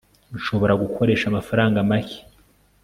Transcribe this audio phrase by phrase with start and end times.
[0.37, 2.19] Nshobora gukoresha amafaranga make